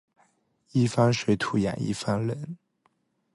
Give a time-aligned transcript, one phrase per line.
[0.71, 2.57] 一方水土养一方人